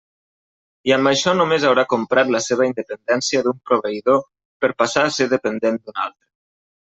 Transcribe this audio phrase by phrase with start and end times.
[0.89, 4.19] I amb això només haurà comprat la seva independència d'un proveïdor
[4.65, 6.27] per passar a ser dependent d'un altre.